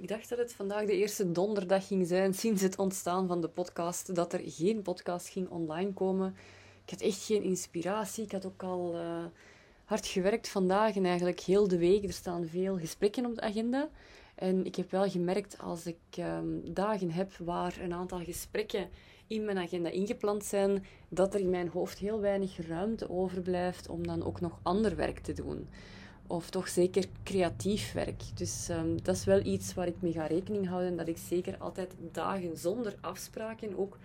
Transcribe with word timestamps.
Ik 0.00 0.08
dacht 0.08 0.28
dat 0.28 0.38
het 0.38 0.52
vandaag 0.52 0.86
de 0.86 0.96
eerste 0.96 1.32
donderdag 1.32 1.86
ging 1.86 2.06
zijn 2.06 2.34
sinds 2.34 2.62
het 2.62 2.78
ontstaan 2.78 3.26
van 3.26 3.40
de 3.40 3.48
podcast, 3.48 4.14
dat 4.14 4.32
er 4.32 4.40
geen 4.44 4.82
podcast 4.82 5.28
ging 5.28 5.48
online 5.48 5.92
komen. 5.92 6.36
Ik 6.84 6.90
had 6.90 7.00
echt 7.00 7.24
geen 7.24 7.42
inspiratie. 7.42 8.24
Ik 8.24 8.32
had 8.32 8.46
ook 8.46 8.62
al 8.62 8.94
uh, 8.94 9.24
hard 9.84 10.06
gewerkt 10.06 10.48
vandaag 10.48 10.96
en 10.96 11.04
eigenlijk 11.04 11.40
heel 11.40 11.68
de 11.68 11.78
week. 11.78 12.04
Er 12.04 12.12
staan 12.12 12.46
veel 12.46 12.78
gesprekken 12.78 13.26
op 13.26 13.34
de 13.34 13.40
agenda. 13.40 13.88
En 14.34 14.64
ik 14.64 14.76
heb 14.76 14.90
wel 14.90 15.10
gemerkt 15.10 15.58
als 15.58 15.86
ik 15.86 15.98
um, 16.18 16.74
dagen 16.74 17.10
heb 17.10 17.32
waar 17.36 17.78
een 17.82 17.92
aantal 17.92 18.20
gesprekken 18.20 18.88
in 19.26 19.44
mijn 19.44 19.58
agenda 19.58 19.90
ingepland 19.90 20.44
zijn, 20.44 20.84
dat 21.08 21.34
er 21.34 21.40
in 21.40 21.50
mijn 21.50 21.68
hoofd 21.68 21.98
heel 21.98 22.20
weinig 22.20 22.66
ruimte 22.68 23.10
overblijft 23.10 23.88
om 23.88 24.06
dan 24.06 24.24
ook 24.24 24.40
nog 24.40 24.58
ander 24.62 24.96
werk 24.96 25.18
te 25.18 25.32
doen 25.32 25.68
of 26.26 26.50
toch 26.50 26.68
zeker 26.68 27.04
creatief 27.22 27.92
werk. 27.92 28.22
Dus 28.34 28.68
um, 28.68 29.02
dat 29.02 29.14
is 29.14 29.24
wel 29.24 29.44
iets 29.44 29.74
waar 29.74 29.86
ik 29.86 30.00
mee 30.00 30.12
ga 30.12 30.26
rekening 30.26 30.68
houden. 30.68 30.96
Dat 30.96 31.08
ik 31.08 31.18
zeker 31.18 31.56
altijd 31.58 31.94
dagen 32.12 32.56
zonder 32.56 32.94
afspraken 33.00 33.78
ook 33.78 33.98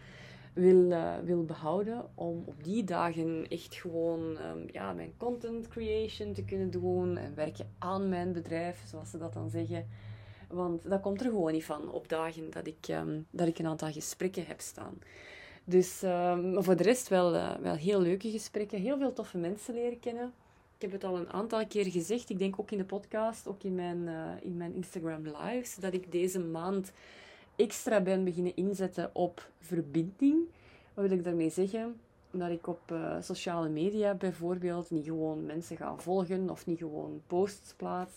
wil, 0.53 0.91
uh, 0.91 1.13
wil 1.23 1.45
behouden. 1.45 2.05
Om 2.15 2.43
op 2.45 2.63
die 2.63 2.83
dagen 2.83 3.47
echt 3.47 3.75
gewoon 3.75 4.19
um, 4.19 4.65
ja, 4.71 4.93
mijn 4.93 5.13
content 5.17 5.67
creation 5.67 6.33
te 6.33 6.43
kunnen 6.43 6.71
doen. 6.71 7.17
En 7.17 7.35
werken 7.35 7.69
aan 7.77 8.09
mijn 8.09 8.33
bedrijf, 8.33 8.83
zoals 8.87 9.09
ze 9.09 9.17
dat 9.17 9.33
dan 9.33 9.49
zeggen. 9.49 9.87
Want 10.47 10.89
dat 10.89 11.01
komt 11.01 11.21
er 11.21 11.29
gewoon 11.29 11.51
niet 11.51 11.65
van 11.65 11.91
op 11.91 12.09
dagen 12.09 12.51
dat 12.51 12.67
ik, 12.67 12.87
um, 12.89 13.25
dat 13.29 13.47
ik 13.47 13.59
een 13.59 13.67
aantal 13.67 13.91
gesprekken 13.91 14.45
heb 14.45 14.59
staan. 14.59 14.99
Dus 15.63 15.97
voor 16.55 16.75
de 16.75 16.83
rest 16.83 17.07
wel, 17.07 17.35
uh, 17.35 17.55
wel 17.55 17.75
heel 17.75 18.01
leuke 18.01 18.31
gesprekken. 18.31 18.81
Heel 18.81 18.97
veel 18.97 19.13
toffe 19.13 19.37
mensen 19.37 19.73
leren 19.73 19.99
kennen. 19.99 20.33
Ik 20.81 20.91
heb 20.91 21.01
het 21.01 21.09
al 21.11 21.17
een 21.17 21.33
aantal 21.33 21.67
keer 21.67 21.85
gezegd. 21.85 22.29
Ik 22.29 22.39
denk 22.39 22.59
ook 22.59 22.71
in 22.71 22.77
de 22.77 22.85
podcast, 22.85 23.47
ook 23.47 23.63
in 23.63 23.75
mijn, 23.75 23.97
uh, 24.07 24.31
in 24.41 24.57
mijn 24.57 24.73
Instagram 24.73 25.23
lives, 25.23 25.75
dat 25.75 25.93
ik 25.93 26.11
deze 26.11 26.39
maand 26.39 26.91
extra 27.55 28.01
ben 28.01 28.23
beginnen 28.23 28.55
inzetten 28.55 29.09
op 29.13 29.49
verbinding. 29.59 30.45
Wat 30.93 31.07
wil 31.07 31.17
ik 31.17 31.23
daarmee 31.23 31.49
zeggen? 31.49 31.99
Dat 32.31 32.49
ik 32.49 32.67
op 32.67 32.91
uh, 32.91 33.15
sociale 33.21 33.69
media 33.69 34.13
bijvoorbeeld 34.13 34.91
niet 34.91 35.05
gewoon 35.05 35.45
mensen 35.45 35.77
ga 35.77 35.95
volgen 35.97 36.49
of 36.49 36.65
niet 36.65 36.77
gewoon 36.77 37.21
posts 37.27 37.73
plaats. 37.73 38.13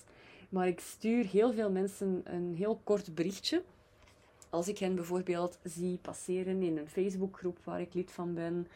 Maar 0.48 0.68
ik 0.68 0.80
stuur 0.80 1.26
heel 1.26 1.52
veel 1.52 1.70
mensen 1.70 2.20
een 2.24 2.54
heel 2.56 2.80
kort 2.84 3.14
berichtje. 3.14 3.62
Als 4.50 4.68
ik 4.68 4.78
hen 4.78 4.94
bijvoorbeeld 4.94 5.58
zie 5.62 5.98
passeren 6.02 6.62
in 6.62 6.78
een 6.78 6.88
Facebookgroep 6.88 7.58
waar 7.64 7.80
ik 7.80 7.94
lid 7.94 8.10
van 8.10 8.34
ben, 8.34 8.66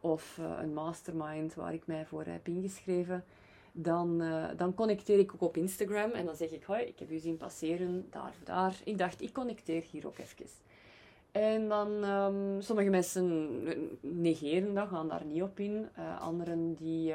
of 0.00 0.38
uh, 0.40 0.58
een 0.60 0.72
mastermind 0.72 1.54
waar 1.54 1.74
ik 1.74 1.86
mij 1.86 2.06
voor 2.06 2.24
heb 2.24 2.48
ingeschreven, 2.48 3.24
dan, 3.72 4.22
uh, 4.22 4.44
dan 4.56 4.74
connecteer 4.74 5.18
ik 5.18 5.34
ook 5.34 5.40
op 5.40 5.56
Instagram 5.56 6.10
en 6.10 6.26
dan 6.26 6.36
zeg 6.36 6.50
ik, 6.50 6.62
hoi, 6.62 6.82
ik 6.82 6.98
heb 6.98 7.10
u 7.10 7.18
zien 7.18 7.36
passeren, 7.36 8.06
daar 8.10 8.28
of 8.28 8.44
daar. 8.44 8.76
Ik 8.84 8.98
dacht, 8.98 9.22
ik 9.22 9.32
connecteer 9.32 9.84
hier 9.90 10.06
ook 10.06 10.18
even. 10.18 10.46
En 11.32 11.68
dan, 11.68 12.04
um, 12.04 12.60
sommige 12.60 12.90
mensen 12.90 13.48
negeren 14.00 14.74
dat, 14.74 14.88
gaan 14.88 15.08
daar 15.08 15.24
niet 15.24 15.42
op 15.42 15.58
in. 15.58 15.88
Uh, 15.98 16.20
anderen 16.20 16.74
die, 16.74 17.12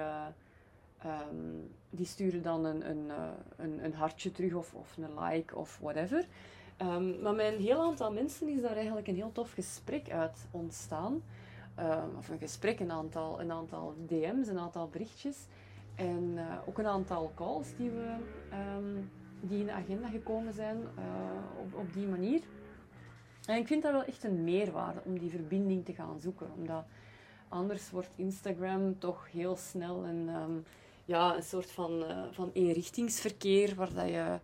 um, 1.06 1.72
die 1.90 2.06
sturen 2.06 2.42
dan 2.42 2.66
een, 2.66 2.90
een, 2.90 3.12
een, 3.56 3.84
een, 3.84 3.94
hartje 3.94 4.31
terug 4.31 4.53
of, 4.53 4.73
of 4.73 4.97
een 4.97 5.23
like 5.23 5.56
of 5.56 5.78
whatever. 5.81 6.25
Um, 6.81 7.22
maar 7.22 7.34
met 7.34 7.53
een 7.53 7.62
heel 7.62 7.81
aantal 7.81 8.12
mensen 8.12 8.47
is 8.47 8.62
daar 8.62 8.75
eigenlijk 8.75 9.08
een 9.08 9.16
heel 9.16 9.31
tof 9.31 9.52
gesprek 9.52 10.09
uit 10.09 10.47
ontstaan. 10.52 11.22
Of 12.18 12.30
een 12.30 12.40
gesprek, 12.40 12.80
een 12.80 12.92
aantal, 12.92 13.42
een 13.42 13.52
aantal 13.52 13.96
DM's, 14.08 14.48
een 14.48 14.60
aantal 14.60 14.88
berichtjes. 14.88 15.38
En 15.96 16.32
uh, 16.36 16.56
ook 16.68 16.78
een 16.78 16.88
aantal 16.88 17.32
calls 17.36 17.76
die, 17.78 17.90
we, 17.90 18.16
um, 18.78 19.12
die 19.40 19.60
in 19.60 19.66
de 19.66 19.72
agenda 19.72 20.08
gekomen 20.08 20.54
zijn 20.54 20.78
uh, 20.78 21.60
op, 21.60 21.74
op 21.80 21.94
die 21.94 22.08
manier. 22.08 22.42
En 23.46 23.58
ik 23.58 23.68
vind 23.68 23.84
dat 23.84 23.92
wel 23.92 24.04
echt 24.04 24.24
een 24.24 24.44
meerwaarde 24.44 25.02
om 25.06 25.20
die 25.20 25.30
verbinding 25.30 25.86
te 25.86 25.94
gaan 25.94 26.20
zoeken. 26.20 26.48
Omdat 26.58 26.86
anders 27.48 27.90
wordt 27.90 28.14
Instagram 28.16 29.00
toch 29.00 29.31
heel 29.31 29.56
snel 29.56 30.06
een, 30.06 30.30
um, 30.30 30.64
ja, 31.06 31.36
een 31.36 31.44
soort 31.44 31.72
van, 31.72 32.03
uh, 32.03 32.24
van 32.31 32.50
eenrichtingsverkeer 32.53 33.76
waar 33.76 33.94
dat 33.94 34.08
je 34.08 34.40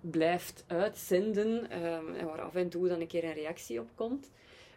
blijft 0.00 0.64
uitzenden 0.66 1.70
en 1.70 2.26
waar 2.26 2.40
af 2.40 2.54
en 2.54 2.68
toe 2.68 2.88
dan 2.88 3.00
een 3.00 3.06
keer 3.06 3.24
een 3.24 3.32
reactie 3.32 3.80
op 3.80 3.88
komt. 3.94 4.30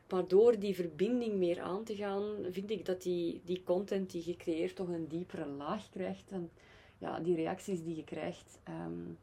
Maar 0.09 0.27
door 0.27 0.59
die 0.59 0.75
verbinding 0.75 1.33
meer 1.33 1.61
aan 1.61 1.83
te 1.83 1.95
gaan, 1.95 2.23
vind 2.49 2.71
ik 2.71 2.85
dat 2.85 3.01
die, 3.01 3.41
die 3.45 3.63
content 3.63 4.11
die 4.11 4.23
je 4.25 4.35
creëert 4.35 4.75
toch 4.75 4.87
een 4.87 5.07
diepere 5.07 5.45
laag 5.45 5.89
krijgt. 5.89 6.31
En 6.31 6.49
ja, 6.97 7.19
die 7.19 7.35
reacties 7.35 7.83
die 7.83 7.95
je 7.95 8.03
krijgt, 8.03 8.59
um, 8.69 9.17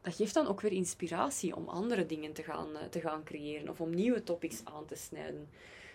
dat 0.00 0.14
geeft 0.14 0.34
dan 0.34 0.46
ook 0.46 0.60
weer 0.60 0.72
inspiratie 0.72 1.56
om 1.56 1.68
andere 1.68 2.06
dingen 2.06 2.32
te 2.32 2.42
gaan, 2.42 2.68
uh, 2.70 2.82
te 2.90 3.00
gaan 3.00 3.24
creëren 3.24 3.68
of 3.68 3.80
om 3.80 3.94
nieuwe 3.94 4.22
topics 4.22 4.60
aan 4.64 4.86
te 4.86 4.96
snijden. 4.96 5.48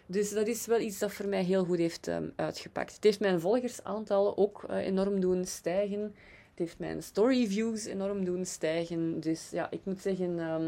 Dus 0.05 0.31
dat 0.31 0.47
is 0.47 0.65
wel 0.65 0.79
iets 0.79 0.99
dat 0.99 1.13
voor 1.13 1.27
mij 1.27 1.43
heel 1.43 1.65
goed 1.65 1.77
heeft 1.77 2.07
um, 2.07 2.33
uitgepakt. 2.35 2.95
Het 2.95 3.03
heeft 3.03 3.19
mijn 3.19 3.39
volgersaantal 3.39 4.37
ook 4.37 4.65
uh, 4.69 4.77
enorm 4.77 5.19
doen 5.19 5.45
stijgen. 5.45 6.01
Het 6.01 6.67
heeft 6.67 6.79
mijn 6.79 7.03
storyviews 7.03 7.85
enorm 7.85 8.25
doen 8.25 8.45
stijgen. 8.45 9.19
Dus 9.19 9.49
ja, 9.49 9.71
ik 9.71 9.79
moet 9.83 10.01
zeggen, 10.01 10.37
uh, 10.37 10.67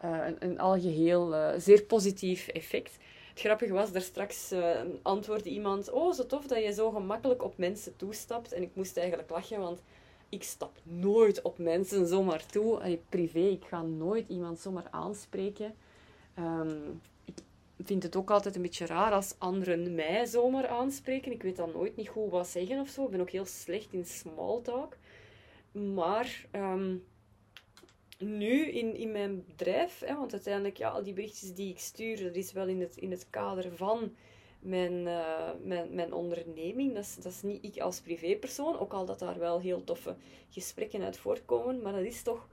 een, 0.00 0.36
een 0.38 0.60
algeheel 0.60 1.34
uh, 1.34 1.50
zeer 1.56 1.82
positief 1.82 2.48
effect. 2.48 2.96
Het 3.30 3.40
grappige 3.40 3.72
was, 3.72 3.92
daar 3.92 4.02
straks 4.02 4.52
uh, 4.52 4.80
antwoordde 5.02 5.50
iemand: 5.50 5.90
Oh, 5.90 6.12
zo 6.12 6.26
tof 6.26 6.46
dat 6.46 6.62
je 6.62 6.72
zo 6.72 6.90
gemakkelijk 6.90 7.44
op 7.44 7.58
mensen 7.58 7.96
toestapt. 7.96 8.52
En 8.52 8.62
ik 8.62 8.70
moest 8.72 8.96
eigenlijk 8.96 9.30
lachen, 9.30 9.60
want 9.60 9.80
ik 10.28 10.42
stap 10.42 10.78
nooit 10.82 11.42
op 11.42 11.58
mensen 11.58 12.06
zomaar 12.06 12.46
toe. 12.46 12.98
Privé, 13.08 13.38
ik 13.38 13.64
ga 13.64 13.82
nooit 13.82 14.28
iemand 14.28 14.58
zomaar 14.58 14.86
aanspreken. 14.90 15.74
Um, 16.38 17.00
ik 17.76 17.86
vind 17.86 18.02
het 18.02 18.16
ook 18.16 18.30
altijd 18.30 18.56
een 18.56 18.62
beetje 18.62 18.86
raar 18.86 19.12
als 19.12 19.34
anderen 19.38 19.94
mij 19.94 20.26
zomaar 20.26 20.68
aanspreken. 20.68 21.32
Ik 21.32 21.42
weet 21.42 21.56
dan 21.56 21.72
nooit 21.72 21.96
niet 21.96 22.08
goed 22.08 22.30
wat 22.30 22.48
zeggen 22.48 22.80
of 22.80 22.88
zo. 22.88 23.04
Ik 23.04 23.10
ben 23.10 23.20
ook 23.20 23.30
heel 23.30 23.44
slecht 23.44 23.92
in 23.92 24.04
small 24.04 24.60
talk. 24.62 24.96
Maar 25.72 26.46
um, 26.52 27.04
nu 28.20 28.66
in, 28.66 28.94
in 28.94 29.12
mijn 29.12 29.44
bedrijf, 29.44 30.00
hè, 30.04 30.16
want 30.16 30.32
uiteindelijk, 30.32 30.76
ja, 30.76 30.88
al 30.88 31.02
die 31.02 31.12
berichtjes 31.12 31.54
die 31.54 31.70
ik 31.70 31.78
stuur, 31.78 32.22
dat 32.22 32.34
is 32.34 32.52
wel 32.52 32.66
in 32.66 32.80
het, 32.80 32.96
in 32.96 33.10
het 33.10 33.30
kader 33.30 33.76
van 33.76 34.14
mijn, 34.60 34.92
uh, 34.92 35.50
mijn, 35.62 35.94
mijn 35.94 36.12
onderneming. 36.12 36.94
Dat 36.94 37.02
is, 37.04 37.16
dat 37.16 37.32
is 37.32 37.42
niet 37.42 37.64
ik 37.64 37.80
als 37.80 38.00
privépersoon, 38.00 38.78
ook 38.78 38.92
al 38.92 39.04
dat 39.04 39.18
daar 39.18 39.38
wel 39.38 39.60
heel 39.60 39.84
toffe 39.84 40.16
gesprekken 40.50 41.02
uit 41.02 41.16
voortkomen, 41.16 41.82
maar 41.82 41.92
dat 41.92 42.04
is 42.04 42.22
toch, 42.22 42.48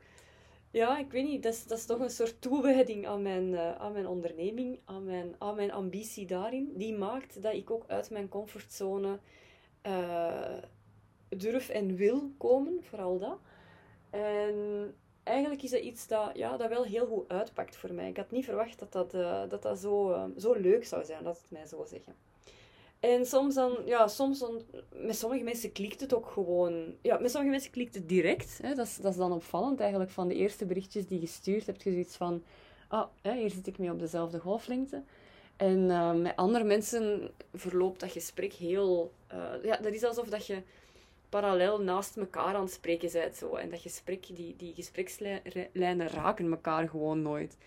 ja, 0.71 0.97
ik 0.97 1.11
weet 1.11 1.27
niet, 1.27 1.43
dat 1.43 1.53
is, 1.53 1.67
dat 1.67 1.77
is 1.77 1.85
toch 1.85 1.99
een 1.99 2.09
soort 2.09 2.41
toewijding 2.41 3.07
aan 3.07 3.21
mijn, 3.21 3.47
uh, 3.47 3.75
aan 3.75 3.91
mijn 3.91 4.07
onderneming, 4.07 4.79
aan 4.85 5.05
mijn, 5.05 5.35
aan 5.37 5.55
mijn 5.55 5.71
ambitie 5.71 6.25
daarin. 6.25 6.71
Die 6.75 6.93
maakt 6.93 7.41
dat 7.41 7.53
ik 7.53 7.71
ook 7.71 7.83
uit 7.87 8.09
mijn 8.09 8.29
comfortzone 8.29 9.19
uh, 9.87 10.57
durf 11.29 11.69
en 11.69 11.95
wil 11.95 12.31
komen, 12.37 12.83
vooral 12.83 13.19
dat. 13.19 13.39
En 14.09 14.95
eigenlijk 15.27 15.63
is 15.63 15.69
dat 15.69 15.81
iets 15.81 16.07
dat, 16.07 16.31
ja, 16.33 16.57
dat 16.57 16.69
wel 16.69 16.83
heel 16.83 17.05
goed 17.05 17.29
uitpakt 17.29 17.75
voor 17.75 17.93
mij. 17.93 18.09
Ik 18.09 18.17
had 18.17 18.31
niet 18.31 18.45
verwacht 18.45 18.79
dat 18.79 18.91
dat, 18.91 19.13
uh, 19.13 19.41
dat, 19.49 19.61
dat 19.61 19.79
zo, 19.79 20.11
uh, 20.11 20.23
zo 20.37 20.53
leuk 20.53 20.85
zou 20.85 21.05
zijn, 21.05 21.23
dat 21.23 21.37
het 21.37 21.51
mij 21.51 21.65
zo 21.65 21.85
zeggen. 21.85 22.15
En 22.99 23.25
soms 23.25 23.55
dan, 23.55 23.77
ja, 23.85 24.07
soms 24.07 24.39
dan, 24.39 24.61
met 24.91 25.15
sommige 25.15 25.43
mensen 25.43 25.71
klikt 25.71 26.01
het 26.01 26.13
ook 26.13 26.27
gewoon. 26.27 26.95
Ja, 27.01 27.17
met 27.17 27.31
sommige 27.31 27.51
mensen 27.51 27.71
klikt 27.71 27.95
het 27.95 28.09
direct. 28.09 28.59
Hè. 28.61 28.73
Dat, 28.73 28.85
is, 28.85 28.97
dat 28.97 29.11
is 29.11 29.17
dan 29.17 29.31
opvallend 29.31 29.79
eigenlijk. 29.79 30.11
Van 30.11 30.27
de 30.27 30.35
eerste 30.35 30.65
berichtjes 30.65 31.07
die 31.07 31.19
je 31.19 31.27
stuurt, 31.27 31.65
heb 31.65 31.81
je 31.81 31.91
zoiets 31.91 32.15
van, 32.15 32.43
ah, 32.87 33.07
hier 33.21 33.49
zit 33.49 33.67
ik 33.67 33.77
mee 33.77 33.91
op 33.91 33.99
dezelfde 33.99 34.39
golflengte. 34.39 35.03
En 35.55 35.77
uh, 35.77 36.13
met 36.13 36.35
andere 36.35 36.63
mensen 36.63 37.31
verloopt 37.53 37.99
dat 37.99 38.11
gesprek 38.11 38.53
heel... 38.53 39.11
ja, 39.63 39.77
dat 39.77 39.93
is 39.93 40.03
alsof 40.03 40.29
dat 40.29 40.45
je 40.45 40.61
parallel 41.29 41.81
naast 41.81 42.17
elkaar 42.17 42.55
aan 42.55 42.63
het 42.63 42.71
spreken 42.71 43.11
bent. 43.11 43.35
Zo. 43.35 43.55
En 43.55 43.69
dat 43.69 43.79
gesprek, 43.79 44.35
die, 44.35 44.55
die 44.57 44.73
gesprekslijnen 44.73 46.07
raken 46.07 46.51
elkaar 46.51 46.89
gewoon 46.89 47.21
nooit. 47.21 47.57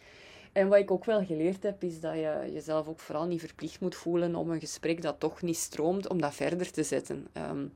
En 0.52 0.68
wat 0.68 0.78
ik 0.78 0.90
ook 0.90 1.04
wel 1.04 1.24
geleerd 1.24 1.62
heb, 1.62 1.82
is 1.82 2.00
dat 2.00 2.14
je 2.14 2.50
jezelf 2.52 2.88
ook 2.88 3.00
vooral 3.00 3.26
niet 3.26 3.40
verplicht 3.40 3.80
moet 3.80 3.94
voelen 3.94 4.34
om 4.34 4.50
een 4.50 4.60
gesprek 4.60 5.02
dat 5.02 5.20
toch 5.20 5.42
niet 5.42 5.56
stroomt, 5.56 6.08
om 6.08 6.20
dat 6.20 6.34
verder 6.34 6.72
te 6.72 6.82
zetten. 6.82 7.28
Um, 7.36 7.72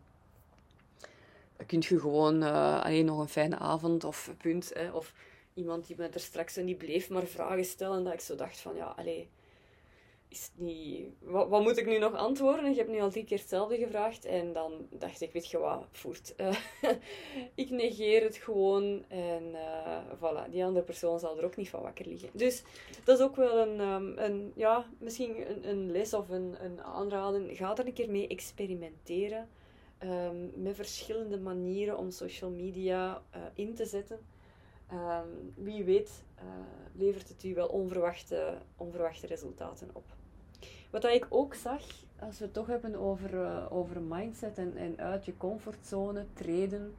dan 1.57 1.67
kun 1.67 1.83
je 1.89 2.01
gewoon 2.01 2.43
uh, 2.43 2.83
alleen 2.83 3.05
nog 3.05 3.19
een 3.19 3.29
fijne 3.29 3.59
avond 3.59 4.05
of 4.05 4.35
punt. 4.39 4.71
Hè, 4.75 4.91
of 4.91 5.13
iemand 5.55 5.87
die 5.87 5.97
me 5.99 6.09
er 6.09 6.21
straks 6.21 6.55
die 6.55 6.75
bleef 6.75 7.11
maar 7.11 7.27
vragen 7.27 7.65
stellen, 7.65 8.05
dat 8.05 8.13
ik 8.13 8.21
zo 8.21 8.35
dacht 8.35 8.59
van 8.59 8.77
ja, 8.77 8.95
allee, 8.97 9.29
is 10.35 10.51
niet... 10.55 11.07
Wat, 11.21 11.63
moet 11.63 11.79
ik 11.79 11.87
nu 11.87 11.99
nog 11.99 12.15
antwoorden? 12.15 12.65
Ik 12.65 12.77
heb 12.77 12.89
nu 12.89 13.01
al 13.01 13.11
drie 13.11 13.25
keer 13.25 13.39
hetzelfde 13.39 13.77
gevraagd. 13.77 14.25
En 14.25 14.53
dan 14.53 14.87
dacht 14.91 15.21
ik, 15.21 15.33
weet 15.33 15.51
je 15.51 15.59
wat, 15.59 15.87
voert. 15.91 16.35
Uh, 16.37 16.57
ik 17.65 17.71
negeer 17.71 18.23
het 18.23 18.37
gewoon. 18.37 19.05
En 19.09 19.45
uh, 19.53 19.99
voilà, 20.17 20.51
die 20.51 20.65
andere 20.65 20.85
persoon 20.85 21.19
zal 21.19 21.39
er 21.39 21.45
ook 21.45 21.57
niet 21.57 21.69
van 21.69 21.83
wakker 21.83 22.07
liggen. 22.07 22.29
Dus 22.33 22.63
dat 23.05 23.19
is 23.19 23.25
ook 23.25 23.37
wel 23.37 23.59
een, 23.59 23.81
um, 23.81 24.19
een 24.19 24.53
ja, 24.57 24.87
misschien 24.99 25.51
een, 25.51 25.69
een, 25.69 25.91
les 25.91 26.15
of 26.15 26.29
een, 26.29 26.57
een 26.65 26.83
aanraden. 26.83 27.57
Ga 27.57 27.77
er 27.77 27.87
een 27.87 27.93
keer 27.93 28.11
mee 28.11 28.29
experimenteren. 28.29 29.49
Um, 30.03 30.53
met 30.57 30.77
verschillende 30.77 31.39
manieren 31.39 31.99
om 31.99 32.11
social 32.11 32.51
media 32.51 33.23
uh, 33.37 33.43
in 33.55 33.75
te 33.75 33.85
zetten. 33.85 34.19
Ehm, 34.89 35.29
wie 35.55 35.85
weet 35.85 36.11
levert 36.95 37.29
het 37.29 37.45
u 37.45 37.55
wel 37.55 37.69
onverwachte, 37.69 38.59
onverwachte 38.77 39.27
resultaten 39.27 39.91
op. 39.93 40.05
Wat 40.95 41.05
ik 41.05 41.27
ook 41.29 41.55
zag, 41.55 41.83
als 42.21 42.39
we 42.39 42.45
het 42.45 42.53
toch 42.53 42.67
hebben 42.67 42.95
over, 42.95 43.35
uh, 43.35 43.67
over 43.71 44.01
mindset 44.01 44.59
en, 44.59 44.77
en 44.77 44.99
uit 44.99 45.25
je 45.25 45.37
comfortzone 45.37 46.27
treden. 46.35 46.95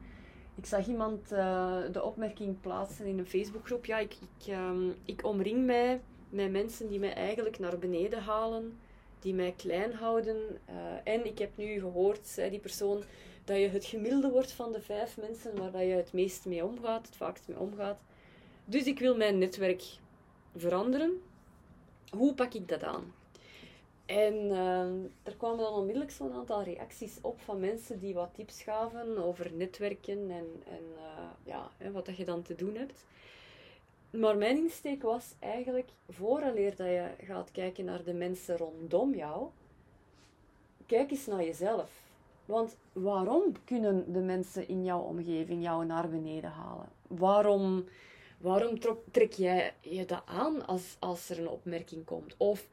Ik 0.54 0.66
zag 0.66 0.86
iemand 0.86 1.32
uh, 1.32 1.78
de 1.92 2.02
opmerking 2.02 2.60
plaatsen 2.60 3.06
in 3.06 3.18
een 3.18 3.26
Facebookgroep. 3.26 3.84
Ja, 3.84 3.98
ik, 3.98 4.14
ik, 4.14 4.54
um, 4.54 4.94
ik 5.04 5.24
omring 5.24 5.66
mij 5.66 6.00
met 6.28 6.50
mensen 6.50 6.88
die 6.88 6.98
mij 6.98 7.14
eigenlijk 7.14 7.58
naar 7.58 7.78
beneden 7.78 8.22
halen, 8.22 8.78
die 9.20 9.34
mij 9.34 9.54
klein 9.56 9.92
houden. 9.92 10.60
en 11.04 11.26
ik 11.26 11.38
heb 11.38 11.50
nu 11.54 11.80
gehoord, 11.80 12.26
zei 12.26 12.50
die 12.50 12.60
persoon, 12.60 13.02
dat 13.44 13.56
je 13.56 13.68
het 13.68 13.84
gemiddelde 13.84 14.30
wordt 14.30 14.52
van 14.52 14.72
de 14.72 14.80
vijf 14.80 15.16
mensen 15.16 15.58
waar 15.58 15.72
dat 15.72 15.80
je 15.82 15.94
het 15.94 16.12
meest 16.12 16.44
mee 16.44 16.64
omgaat, 16.64 17.06
het 17.06 17.16
vaakst 17.16 17.48
mee 17.48 17.58
omgaat. 17.58 17.98
Dus 18.64 18.84
ik 18.84 18.98
wil 18.98 19.16
mijn 19.16 19.38
netwerk 19.38 19.82
veranderen. 20.56 21.22
Hoe 22.10 22.34
pak 22.34 22.54
ik 22.54 22.68
dat 22.68 22.82
aan? 22.82 23.12
En 24.06 24.34
uh, 24.34 25.04
er 25.22 25.36
kwamen 25.36 25.58
dan 25.58 25.72
onmiddellijk 25.72 26.10
zo'n 26.10 26.32
aantal 26.32 26.62
reacties 26.62 27.18
op 27.20 27.40
van 27.40 27.60
mensen 27.60 27.98
die 27.98 28.14
wat 28.14 28.34
tips 28.34 28.62
gaven 28.62 29.18
over 29.18 29.52
netwerken 29.52 30.30
en, 30.30 30.62
en 30.68 30.84
uh, 30.96 31.28
ja, 31.44 31.70
hè, 31.76 31.90
wat 31.90 32.06
dat 32.06 32.16
je 32.16 32.24
dan 32.24 32.42
te 32.42 32.54
doen 32.54 32.74
hebt. 32.74 33.04
Maar 34.10 34.36
mijn 34.36 34.56
insteek 34.56 35.02
was 35.02 35.34
eigenlijk, 35.38 35.88
vooraleer 36.08 36.76
dat 36.76 36.86
je 36.86 37.08
gaat 37.24 37.50
kijken 37.50 37.84
naar 37.84 38.04
de 38.04 38.14
mensen 38.14 38.56
rondom 38.56 39.14
jou, 39.14 39.46
kijk 40.86 41.10
eens 41.10 41.26
naar 41.26 41.44
jezelf. 41.44 41.90
Want 42.44 42.76
waarom 42.92 43.42
kunnen 43.64 44.12
de 44.12 44.20
mensen 44.20 44.68
in 44.68 44.84
jouw 44.84 45.00
omgeving 45.00 45.62
jou 45.62 45.86
naar 45.86 46.08
beneden 46.08 46.50
halen? 46.50 46.88
Waarom, 47.06 47.84
waarom 48.38 48.78
trek 49.10 49.32
jij 49.32 49.74
je 49.80 50.04
dat 50.04 50.22
aan 50.24 50.66
als, 50.66 50.96
als 50.98 51.30
er 51.30 51.38
een 51.38 51.48
opmerking 51.48 52.04
komt? 52.04 52.34
Of 52.36 52.68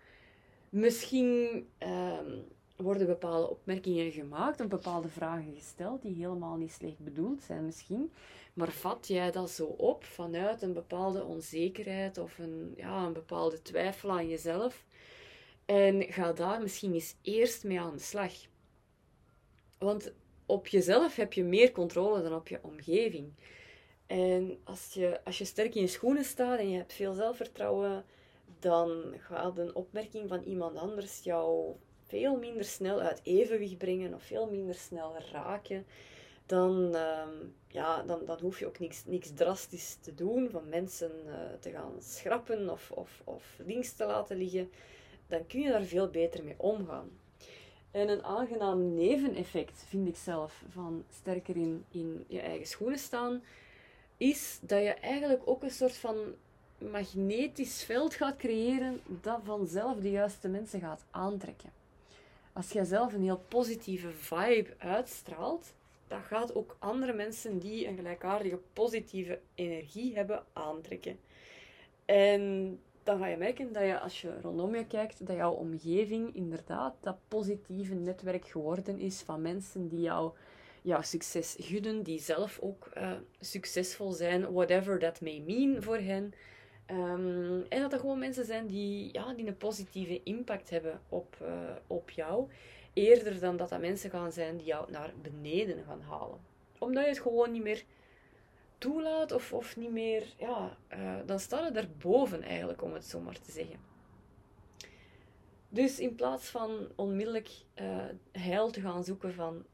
misschien 0.74 1.68
ehm, 1.78 2.40
worden 2.76 3.08
bepaalde 3.08 3.50
opmerkingen 3.50 4.12
gemaakt 4.12 4.62
of 4.62 4.68
bepaalde 4.68 5.10
vragen 5.10 5.54
gesteld 5.56 6.02
die 6.02 6.16
helemaal 6.16 6.56
niet 6.56 6.72
slecht 6.72 7.00
bedoeld 7.00 7.42
zijn 7.42 7.66
misschien. 7.66 8.12
Maar 8.54 8.72
vat 8.72 9.08
jij 9.08 9.32
dat 9.32 9.50
zo 9.50 9.66
op 9.66 10.04
vanuit 10.04 10.62
een 10.62 10.74
bepaalde 10.74 11.24
onzekerheid 11.24 12.18
of 12.18 12.38
een, 12.38 12.74
ja, 12.78 13.06
een 13.06 13.14
bepaalde 13.14 13.62
twijfel 13.62 14.12
aan 14.12 14.30
jezelf? 14.30 14.86
En 15.66 16.04
ga 16.04 16.34
daar 16.34 16.62
misschien 16.62 16.94
eens 16.94 17.16
eerst 17.22 17.64
mee 17.64 17.80
aan 17.80 17.96
de 17.96 18.04
slag. 18.04 18.34
Want 19.78 20.14
op 20.46 20.68
jezelf 20.68 21.16
heb 21.16 21.34
je 21.34 21.44
meer 21.44 21.72
controle 21.72 22.22
dan 22.22 22.34
op 22.34 22.48
je 22.48 22.60
omgeving. 22.62 23.34
En 24.08 24.60
als 24.64 24.94
je, 24.94 25.24
als 25.24 25.38
je 25.38 25.46
sterk 25.46 25.76
in 25.76 25.82
je 25.82 25.88
schoenen 25.88 26.26
staat 26.26 26.60
en 26.60 26.70
je 26.70 26.78
hebt 26.78 26.94
veel 26.94 27.14
zelfvertrouwen, 27.14 28.06
dan 28.64 29.14
gaat 29.18 29.58
een 29.58 29.76
opmerking 29.76 30.30
van 30.30 30.44
iemand 30.44 30.78
anders 30.78 31.24
jou 31.24 31.76
veel 32.04 32.38
minder 32.38 32.66
snel 32.66 33.00
uit 33.00 33.20
evenwicht 33.24 33.78
brengen 33.78 34.14
of 34.14 34.24
veel 34.24 34.50
minder 34.50 34.76
snel 34.76 35.16
raken. 35.32 35.86
Dan, 36.46 36.96
uh, 36.96 37.28
ja, 37.68 38.04
dan, 38.04 38.26
dan 38.26 38.40
hoef 38.40 38.60
je 38.60 38.68
ook 38.68 38.80
niks, 38.80 39.06
niks 39.06 39.32
drastisch 39.34 39.98
te 40.02 40.16
doen, 40.16 40.50
van 40.50 40.70
mensen 40.70 41.12
uh, 41.26 41.34
te 41.60 41.72
gaan 41.72 41.94
schrappen 42.00 42.70
of, 42.70 42.92
of, 42.92 43.22
of 43.24 43.44
links 43.66 43.94
te 43.94 44.06
laten 44.06 44.38
liggen. 44.38 44.72
Dan 45.28 45.48
kun 45.48 45.60
je 45.60 45.70
daar 45.70 45.84
veel 45.84 46.10
beter 46.10 46.44
mee 46.44 46.56
omgaan. 46.58 47.10
En 47.92 48.10
een 48.10 48.24
aangenaam 48.24 48.94
neveneffect, 48.94 49.84
vind 49.88 50.08
ik 50.08 50.16
zelf, 50.16 50.64
van 50.70 51.06
sterker 51.10 51.56
in, 51.56 51.86
in 51.92 52.26
je 52.28 52.40
eigen 52.40 52.68
schoenen 52.68 53.00
staan, 53.00 53.44
is 54.18 54.60
dat 54.62 54.82
je 54.82 54.94
eigenlijk 54.94 55.42
ook 55.46 55.64
een 55.64 55.72
soort 55.72 55.98
van 55.98 56.36
magnetisch 56.92 57.84
veld 57.84 58.14
gaat 58.14 58.38
creëren 58.38 59.02
dat 59.22 59.40
vanzelf 59.44 60.00
de 60.00 60.12
juiste 60.12 60.48
mensen 60.48 60.80
gaat 60.80 61.06
aantrekken. 61.12 61.70
Als 62.54 62.72
jij 62.72 62.84
zelf 62.84 63.14
een 63.14 63.24
heel 63.24 63.44
positieve 63.48 64.12
vibe 64.12 64.70
uitstraalt, 64.78 65.74
dan 66.08 66.22
gaat 66.22 66.56
ook 66.56 66.76
andere 66.80 67.14
mensen 67.14 67.60
die 67.60 67.88
een 67.88 67.96
gelijkaardige 67.96 68.60
positieve 68.74 69.40
energie 69.56 70.16
hebben 70.16 70.44
aantrekken. 70.54 71.20
En 72.06 72.80
dan 73.04 73.18
ga 73.18 73.28
je 73.28 73.38
merken 73.38 73.74
dat 73.74 73.84
je, 73.84 74.00
als 74.00 74.22
je 74.22 74.42
rondom 74.42 74.76
je 74.76 74.86
kijkt, 74.86 75.28
dat 75.28 75.36
jouw 75.36 75.52
omgeving 75.52 76.36
inderdaad 76.36 76.96
dat 77.00 77.18
positieve 77.28 77.94
netwerk 77.94 78.48
geworden 78.48 79.00
is 79.00 79.22
van 79.22 79.42
mensen 79.42 79.88
die 79.88 80.02
jou 80.02 80.32
jouw 80.82 81.02
succes 81.02 81.56
gunnen, 81.60 82.04
die 82.04 82.20
zelf 82.20 82.60
ook 82.62 82.90
uh, 82.98 83.12
succesvol 83.40 84.12
zijn, 84.12 84.52
whatever 84.52 85.00
that 85.00 85.22
may 85.22 85.44
mean 85.46 85.84
voor 85.84 85.98
hen. 85.98 86.34
Um, 86.92 87.66
en 87.70 87.82
dat 87.82 87.94
er 87.94 88.00
gewoon 88.00 88.20
mensen 88.20 88.46
zijn 88.46 88.68
die, 88.68 89.10
ja, 89.12 89.34
die 89.34 89.48
een 89.48 89.58
positieve 89.58 90.24
impact 90.24 90.70
hebben 90.70 91.02
op, 91.10 91.38
uh, 91.42 91.50
op 91.88 92.10
jou, 92.10 92.48
eerder 92.94 93.40
dan 93.40 93.58
dat 93.58 93.70
dat 93.70 93.80
mensen 93.80 94.10
gaan 94.10 94.32
zijn 94.32 94.58
die 94.58 94.66
jou 94.66 94.92
naar 94.92 95.14
beneden 95.22 95.84
gaan 95.84 96.02
halen. 96.02 96.40
Omdat 96.78 97.04
je 97.04 97.10
het 97.10 97.20
gewoon 97.20 97.52
niet 97.52 97.64
meer 97.64 97.84
toelaat 98.78 99.32
of, 99.32 99.54
of 99.54 99.78
niet 99.78 99.92
meer, 99.92 100.34
ja, 100.38 100.78
uh, 100.94 101.16
dan 101.26 101.40
staan 101.40 101.66
er 101.66 101.74
daarboven 101.74 102.42
eigenlijk, 102.42 102.82
om 102.82 102.94
het 102.94 103.06
zo 103.06 103.20
maar 103.20 103.40
te 103.40 103.52
zeggen. 103.52 103.80
Dus 105.70 106.00
in 106.00 106.16
plaats 106.16 106.50
van 106.50 106.88
onmiddellijk 106.96 107.50
uh, 107.82 108.06
heil 108.32 108.72
te 108.72 108.82
gaan 108.82 109.04
zoeken 109.04 109.34
van, 109.34 109.66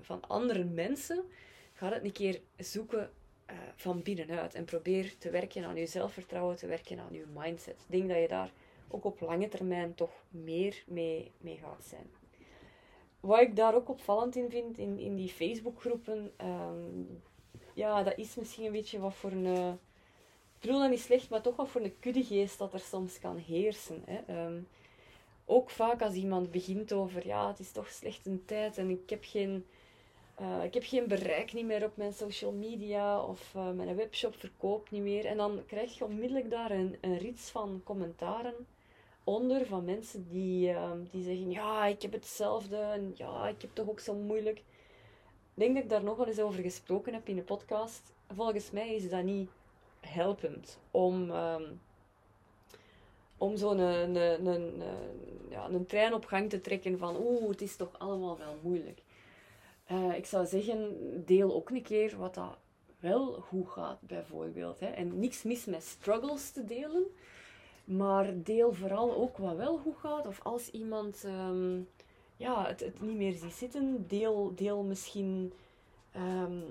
van 0.00 0.20
andere 0.28 0.64
mensen, 0.64 1.24
ga 1.72 1.92
het 1.92 2.04
een 2.04 2.12
keer 2.12 2.40
zoeken 2.56 3.10
van 3.74 4.02
binnenuit 4.02 4.54
en 4.54 4.64
probeer 4.64 5.18
te 5.18 5.30
werken 5.30 5.64
aan 5.64 5.76
je 5.76 5.86
zelfvertrouwen, 5.86 6.56
te 6.56 6.66
werken 6.66 6.98
aan 6.98 7.12
je 7.12 7.24
mindset. 7.34 7.74
Ik 7.74 7.90
denk 7.90 8.08
dat 8.08 8.18
je 8.18 8.28
daar 8.28 8.50
ook 8.88 9.04
op 9.04 9.20
lange 9.20 9.48
termijn 9.48 9.94
toch 9.94 10.24
meer 10.30 10.82
mee, 10.86 11.30
mee 11.38 11.56
gaat 11.56 11.84
zijn. 11.84 12.10
Wat 13.20 13.40
ik 13.40 13.56
daar 13.56 13.74
ook 13.74 13.88
opvallend 13.88 14.36
in 14.36 14.50
vind, 14.50 14.78
in, 14.78 14.98
in 14.98 15.16
die 15.16 15.28
Facebookgroepen, 15.28 16.32
um, 16.44 17.22
ja, 17.74 18.02
dat 18.02 18.18
is 18.18 18.34
misschien 18.34 18.64
een 18.64 18.72
beetje 18.72 18.98
wat 18.98 19.14
voor 19.14 19.30
een. 19.30 19.44
Uh, 19.44 19.72
ik 20.42 20.68
bedoel 20.68 20.80
dat 20.80 20.90
niet 20.90 21.00
slecht, 21.00 21.30
maar 21.30 21.40
toch 21.40 21.56
wat 21.56 21.68
voor 21.68 21.80
een 21.80 21.98
kuddegeest 21.98 22.58
dat 22.58 22.72
er 22.72 22.80
soms 22.80 23.18
kan 23.18 23.36
heersen. 23.36 24.02
Hè. 24.06 24.44
Um, 24.46 24.68
ook 25.44 25.70
vaak 25.70 26.02
als 26.02 26.14
iemand 26.14 26.50
begint 26.50 26.92
over, 26.92 27.26
ja, 27.26 27.48
het 27.48 27.58
is 27.58 27.72
toch 27.72 27.88
slecht 27.88 28.26
een 28.26 28.44
tijd 28.44 28.78
en 28.78 28.90
ik 28.90 29.10
heb 29.10 29.24
geen, 29.24 29.66
uh, 30.40 30.64
ik 30.64 30.74
heb 30.74 30.84
geen 30.84 31.06
bereik 31.06 31.52
niet 31.52 31.66
meer 31.66 31.84
op 31.84 31.96
mijn 31.96 32.12
social 32.12 32.52
media 32.52 33.22
of 33.24 33.52
uh, 33.56 33.70
mijn 33.70 33.96
webshop 33.96 34.36
verkoopt 34.36 34.90
niet 34.90 35.02
meer. 35.02 35.24
En 35.26 35.36
dan 35.36 35.62
krijg 35.66 35.98
je 35.98 36.04
onmiddellijk 36.04 36.50
daar 36.50 36.70
een, 36.70 36.96
een 37.00 37.18
rits 37.18 37.50
van 37.50 37.80
commentaren 37.84 38.54
onder 39.24 39.66
van 39.66 39.84
mensen 39.84 40.26
die, 40.28 40.70
uh, 40.70 40.90
die 41.10 41.22
zeggen, 41.22 41.50
ja, 41.50 41.86
ik 41.86 42.02
heb 42.02 42.12
hetzelfde 42.12 42.76
en 42.76 43.12
ja, 43.14 43.48
ik 43.48 43.62
heb 43.62 43.70
toch 43.72 43.88
ook 43.88 44.00
zo 44.00 44.14
moeilijk. 44.14 44.58
Ik 44.58 45.58
denk 45.58 45.74
dat 45.74 45.82
ik 45.82 45.90
daar 45.90 46.04
nog 46.04 46.16
wel 46.16 46.26
eens 46.26 46.40
over 46.40 46.62
gesproken 46.62 47.12
heb 47.12 47.28
in 47.28 47.36
de 47.36 47.42
podcast. 47.42 48.12
Volgens 48.34 48.70
mij 48.70 48.94
is 48.94 49.10
dat 49.10 49.22
niet 49.22 49.50
helpend 50.00 50.78
om, 50.90 51.30
um, 51.30 51.80
om 53.38 53.56
zo'n 53.56 53.78
een, 53.78 54.14
een, 54.14 54.46
een, 54.46 54.82
ja, 55.48 55.68
een 55.68 55.86
trein 55.86 56.14
op 56.14 56.24
gang 56.24 56.50
te 56.50 56.60
trekken 56.60 56.98
van 56.98 57.16
oeh, 57.16 57.48
het 57.48 57.60
is 57.60 57.76
toch 57.76 57.98
allemaal 57.98 58.38
wel 58.38 58.56
moeilijk. 58.62 59.02
Uh, 59.92 60.16
ik 60.16 60.26
zou 60.26 60.46
zeggen, 60.46 60.96
deel 61.26 61.54
ook 61.54 61.70
een 61.70 61.82
keer 61.82 62.16
wat 62.16 62.34
dat 62.34 62.56
wel 63.00 63.32
goed 63.32 63.68
gaat, 63.68 64.00
bijvoorbeeld. 64.00 64.80
Hè. 64.80 64.86
En 64.86 65.18
niks 65.18 65.42
mis 65.42 65.64
met 65.64 65.82
struggles 65.82 66.50
te 66.50 66.64
delen, 66.64 67.04
maar 67.84 68.42
deel 68.42 68.72
vooral 68.72 69.14
ook 69.14 69.36
wat 69.36 69.56
wel 69.56 69.78
goed 69.78 69.96
gaat. 69.96 70.26
Of 70.26 70.40
als 70.42 70.70
iemand 70.70 71.24
um, 71.24 71.88
ja, 72.36 72.66
het, 72.66 72.80
het 72.80 73.00
niet 73.00 73.16
meer 73.16 73.32
ziet 73.32 73.52
zitten, 73.52 74.04
deel, 74.08 74.52
deel 74.54 74.82
misschien. 74.82 75.52
Um, 76.16 76.64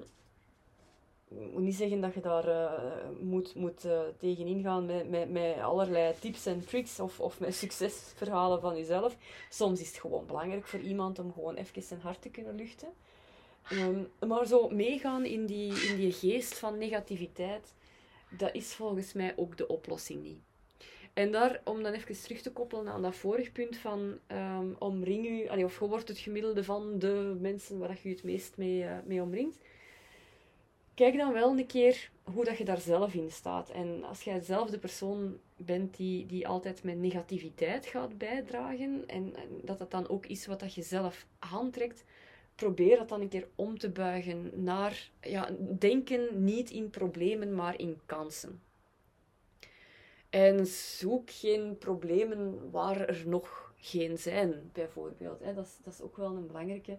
ik 1.27 1.51
moet 1.53 1.61
niet 1.61 1.75
zeggen 1.75 2.01
dat 2.01 2.13
je 2.13 2.19
daar 2.19 2.47
uh, 2.47 2.71
moet, 3.19 3.55
moet 3.55 3.85
uh, 3.85 3.99
tegenin 4.17 4.63
gaan 4.63 4.85
met, 4.85 5.09
met, 5.09 5.29
met 5.31 5.59
allerlei 5.59 6.13
tips 6.19 6.45
en 6.45 6.65
tricks 6.65 6.99
of, 6.99 7.19
of 7.19 7.39
met 7.39 7.55
succesverhalen 7.55 8.61
van 8.61 8.75
jezelf. 8.75 9.17
Soms 9.49 9.81
is 9.81 9.87
het 9.87 9.97
gewoon 9.97 10.25
belangrijk 10.25 10.65
voor 10.65 10.79
iemand 10.79 11.19
om 11.19 11.33
gewoon 11.33 11.55
even 11.55 11.81
zijn 11.81 12.01
hart 12.01 12.21
te 12.21 12.29
kunnen 12.29 12.55
luchten. 12.55 12.89
Um, 13.71 14.07
maar 14.27 14.45
zo 14.45 14.69
meegaan 14.69 15.25
in 15.25 15.45
die, 15.45 15.73
in 15.73 15.95
die 15.95 16.11
geest 16.11 16.57
van 16.57 16.77
negativiteit, 16.77 17.73
dat 18.37 18.55
is 18.55 18.73
volgens 18.73 19.13
mij 19.13 19.33
ook 19.35 19.57
de 19.57 19.67
oplossing 19.67 20.23
niet. 20.23 20.39
En 21.13 21.31
daar, 21.31 21.61
om 21.63 21.83
dan 21.83 21.93
even 21.93 22.21
terug 22.21 22.41
te 22.41 22.51
koppelen 22.51 22.87
aan 22.87 23.01
dat 23.01 23.15
vorige 23.15 23.51
punt 23.51 23.77
van 23.77 24.17
um, 24.27 24.75
omring 24.79 25.27
u, 25.27 25.63
of 25.63 25.79
je 25.79 25.87
wordt 25.87 26.07
het 26.07 26.17
gemiddelde 26.17 26.63
van 26.63 26.99
de 26.99 27.37
mensen 27.39 27.79
waar 27.79 27.99
je 28.03 28.09
het 28.09 28.23
meest 28.23 28.57
mee, 28.57 28.83
uh, 28.83 28.97
mee 29.05 29.21
omringt. 29.21 29.57
Kijk 30.93 31.17
dan 31.17 31.33
wel 31.33 31.57
een 31.57 31.65
keer 31.65 32.11
hoe 32.23 32.45
dat 32.45 32.57
je 32.57 32.65
daar 32.65 32.79
zelf 32.79 33.13
in 33.13 33.31
staat. 33.31 33.69
En 33.69 34.03
als 34.03 34.21
jij 34.21 34.39
zelf 34.39 34.69
de 34.69 34.79
persoon 34.79 35.39
bent 35.55 35.97
die, 35.97 36.25
die 36.25 36.47
altijd 36.47 36.83
met 36.83 36.97
negativiteit 36.97 37.85
gaat 37.85 38.17
bijdragen, 38.17 39.03
en, 39.07 39.33
dat 39.63 39.79
dat 39.79 39.91
dan 39.91 40.09
ook 40.09 40.25
is 40.25 40.45
wat 40.45 40.59
dat 40.59 40.73
je 40.73 40.81
zelf 40.81 41.25
aantrekt, 41.39 42.03
probeer 42.61 42.97
dat 42.97 43.09
dan 43.09 43.21
een 43.21 43.29
keer 43.29 43.47
om 43.55 43.77
te 43.77 43.89
buigen 43.89 44.63
naar 44.63 45.09
ja, 45.21 45.49
denken 45.79 46.43
niet 46.43 46.69
in 46.69 46.89
problemen, 46.89 47.55
maar 47.55 47.79
in 47.79 47.99
kansen. 48.05 48.61
En 50.29 50.65
zoek 50.65 51.29
geen 51.29 51.77
problemen 51.77 52.71
waar 52.71 53.07
er 53.07 53.23
nog 53.25 53.73
geen 53.77 54.17
zijn, 54.17 54.69
bijvoorbeeld. 54.73 55.39
Dat 55.55 55.65
is, 55.65 55.77
dat 55.83 55.93
is 55.93 56.01
ook 56.01 56.17
wel 56.17 56.35
een 56.35 56.47
belangrijke. 56.47 56.97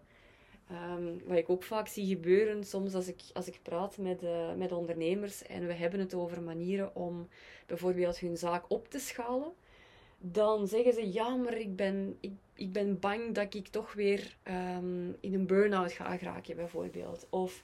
Um, 0.70 1.20
wat 1.26 1.36
ik 1.36 1.50
ook 1.50 1.62
vaak 1.62 1.88
zie 1.88 2.06
gebeuren, 2.06 2.64
soms 2.64 2.94
als 2.94 3.08
ik, 3.08 3.20
als 3.32 3.46
ik 3.46 3.58
praat 3.62 3.98
met, 3.98 4.22
uh, 4.22 4.54
met 4.54 4.72
ondernemers 4.72 5.42
en 5.42 5.66
we 5.66 5.72
hebben 5.72 6.00
het 6.00 6.14
over 6.14 6.42
manieren 6.42 6.94
om 6.94 7.28
bijvoorbeeld 7.66 8.18
hun 8.18 8.36
zaak 8.36 8.64
op 8.68 8.88
te 8.88 8.98
schalen, 8.98 9.52
dan 10.22 10.68
zeggen 10.68 10.92
ze, 10.92 11.12
ja, 11.12 11.36
maar 11.36 11.56
ik 11.58 11.76
ben, 11.76 12.16
ik, 12.20 12.32
ik 12.54 12.72
ben 12.72 12.98
bang 12.98 13.34
dat 13.34 13.54
ik 13.54 13.68
toch 13.68 13.92
weer 13.92 14.36
um, 14.44 15.16
in 15.20 15.34
een 15.34 15.46
burn-out 15.46 15.92
ga 15.92 16.16
geraken, 16.16 16.56
bijvoorbeeld. 16.56 17.26
Of 17.30 17.62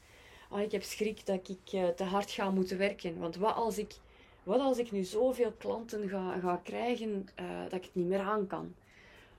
oh, 0.51 0.61
ik 0.61 0.73
heb 0.73 0.83
schrik 0.83 1.27
dat 1.27 1.49
ik 1.49 1.73
uh, 1.73 1.89
te 1.89 2.05
hard 2.05 2.31
ga 2.31 2.51
moeten 2.51 2.79
werken. 2.79 3.19
Want 3.19 3.37
wat 3.37 3.55
als 3.55 3.79
ik, 3.79 3.95
wat 4.43 4.61
als 4.61 4.79
ik 4.79 4.91
nu 4.91 5.03
zoveel 5.03 5.53
klanten 5.59 6.09
ga, 6.09 6.39
ga 6.39 6.61
krijgen 6.65 7.29
uh, 7.41 7.63
dat 7.63 7.73
ik 7.73 7.85
het 7.85 7.95
niet 7.95 8.07
meer 8.07 8.21
aan 8.21 8.47
kan? 8.47 8.75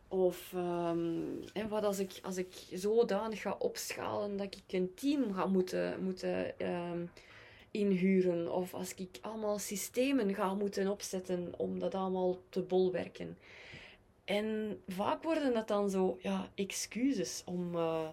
Of 0.08 0.54
um, 0.56 1.44
wat 1.70 1.84
als 1.84 2.00
ik, 2.00 2.20
als 2.24 2.38
ik 2.38 2.54
zodanig 2.74 3.42
ga 3.42 3.56
opschalen 3.60 4.38
dat 4.38 4.56
ik 4.56 4.74
een 4.74 4.94
team 4.96 5.34
ga 5.34 5.46
moeten, 5.46 6.04
moeten 6.04 6.54
um, 6.68 7.10
inhuren. 7.72 8.54
Of 8.54 8.74
als 8.74 8.94
ik 8.94 9.18
allemaal 9.22 9.60
systemen 9.60 10.34
ga 10.34 10.54
moeten 10.54 10.88
opzetten 10.88 11.54
om 11.58 11.80
dat 11.80 11.96
allemaal 11.96 12.38
te 12.50 12.62
bolwerken. 12.62 13.38
En 14.26 14.80
vaak 14.88 15.24
worden 15.24 15.54
dat 15.54 15.68
dan 15.68 15.90
zo 15.90 16.18
ja, 16.22 16.50
excuses 16.56 17.42
om, 17.46 17.76
uh, 17.76 18.10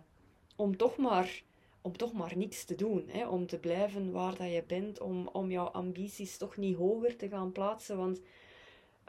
om, 0.56 0.76
toch 0.76 0.96
maar, 0.96 1.42
om 1.80 1.96
toch 1.96 2.12
maar 2.12 2.36
niets 2.36 2.64
te 2.64 2.74
doen. 2.74 3.04
Hè? 3.06 3.28
Om 3.28 3.46
te 3.46 3.58
blijven 3.58 4.12
waar 4.12 4.36
dat 4.36 4.52
je 4.52 4.64
bent. 4.66 5.00
Om, 5.00 5.28
om 5.32 5.50
jouw 5.50 5.66
ambities 5.66 6.36
toch 6.36 6.56
niet 6.56 6.76
hoger 6.76 7.16
te 7.16 7.28
gaan 7.28 7.52
plaatsen. 7.52 7.96
Want 7.96 8.20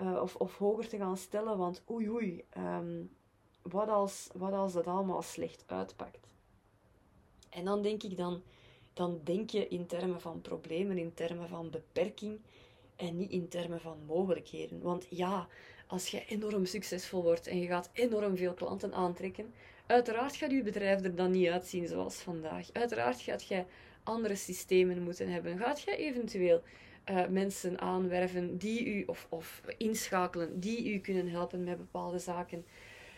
uh, 0.01 0.22
of, 0.22 0.36
of 0.36 0.58
hoger 0.58 0.88
te 0.88 0.98
gaan 0.98 1.18
stellen, 1.18 1.58
want 1.58 1.84
oei 1.89 2.10
oei, 2.10 2.44
um, 2.58 3.10
wat, 3.62 3.89
als, 3.89 4.30
wat 4.34 4.54
als 4.54 4.74
dat 4.74 4.88
allemaal 4.88 5.22
slecht 5.22 5.63
uitpakt? 5.68 6.27
En 7.50 7.66
dan 7.66 7.82
denk 7.82 8.04
ik, 8.04 8.18
dan, 8.18 8.42
dan 8.98 9.22
denk 9.24 9.50
je 9.50 9.68
in 9.68 9.86
termen 9.86 10.22
van 10.22 10.42
problemen, 10.42 10.98
in 10.98 11.13
termen 11.13 11.48
van 11.48 11.70
beperking 11.70 12.39
en 12.96 13.18
niet 13.18 13.32
in 13.32 13.48
termen 13.48 13.82
van 13.82 13.98
mogelijkheden. 14.06 14.82
Want 14.82 15.08
ja, 15.10 15.48
als 15.88 16.08
je 16.08 16.25
enorm 16.25 16.66
succesvol 16.66 17.24
wordt 17.24 17.48
en 17.48 17.60
je 17.60 17.68
gaat 17.68 17.89
enorm 17.94 18.38
veel 18.38 18.54
klanten 18.54 18.94
aantrekken, 18.94 19.54
uiteraard 19.86 20.36
gaat 20.36 20.51
je 20.51 20.63
bedrijf 20.63 21.04
er 21.04 21.16
dan 21.16 21.32
niet 21.32 21.48
uitzien 21.48 21.88
zoals 21.88 22.16
vandaag. 22.16 22.70
Uiteraard 22.74 23.22
gaat 23.22 23.48
je 23.48 23.63
andere 24.04 24.36
systemen 24.36 25.04
moeten 25.04 25.30
hebben. 25.30 25.58
Gaat 25.58 25.82
je 25.82 25.96
eventueel 25.96 26.62
uh, 27.10 27.27
mensen 27.27 27.80
aanwerven 27.80 28.58
die 28.58 28.86
u, 28.86 29.04
of, 29.06 29.27
of 29.30 29.62
inschakelen, 29.77 30.60
die 30.60 30.94
u 30.94 31.00
kunnen 31.00 31.27
helpen 31.27 31.63
met 31.63 31.77
bepaalde 31.77 32.20
zaken. 32.20 32.66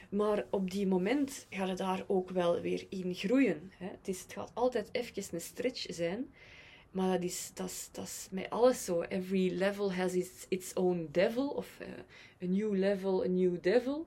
Maar 0.10 0.46
op 0.50 0.72
die 0.72 0.88
moment 0.88 1.46
gaat 1.50 1.68
het 1.68 1.78
daar 1.78 2.04
ook 2.08 2.30
wel 2.30 2.62
weer 2.62 2.86
in 2.90 3.14
groeien. 3.14 3.72
Hè. 3.78 3.86
Het, 3.86 4.08
is, 4.08 4.22
het 4.22 4.34
gaat 4.34 4.52
altijd 4.54 4.90
even 4.92 5.24
een 5.32 5.42
stretch 5.42 5.86
zijn. 5.90 6.34
Maar 6.92 7.12
dat 7.12 7.24
is, 7.24 7.52
dat 7.54 7.68
is, 7.68 7.90
dat 7.92 8.06
is 8.06 8.28
met 8.32 8.50
alles 8.50 8.86
zo. 8.86 9.02
Every 9.02 9.58
level 9.58 9.94
has 9.94 10.14
its, 10.14 10.46
its 10.48 10.74
own 10.74 11.08
devil. 11.12 11.48
Of 11.48 11.78
uh, 11.82 11.88
a 12.44 12.52
new 12.52 12.76
level, 12.76 13.24
a 13.24 13.28
new 13.28 13.62
devil. 13.62 14.06